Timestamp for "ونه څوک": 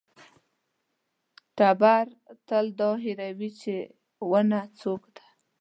4.29-5.01